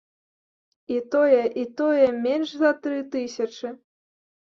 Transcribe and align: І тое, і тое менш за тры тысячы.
І 0.95 0.97
тое, 1.17 1.43
і 1.65 1.67
тое 1.83 2.09
менш 2.25 2.57
за 2.65 2.75
тры 2.83 2.97
тысячы. 3.15 3.67